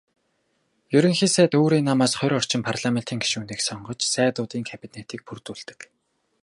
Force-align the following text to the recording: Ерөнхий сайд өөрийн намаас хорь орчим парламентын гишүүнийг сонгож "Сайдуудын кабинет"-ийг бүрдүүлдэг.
Ерөнхий 0.97 1.31
сайд 1.35 1.51
өөрийн 1.59 1.87
намаас 1.87 2.13
хорь 2.17 2.37
орчим 2.39 2.61
парламентын 2.67 3.17
гишүүнийг 3.23 3.61
сонгож 3.67 3.97
"Сайдуудын 4.13 4.63
кабинет"-ийг 4.71 5.21
бүрдүүлдэг. 5.27 5.79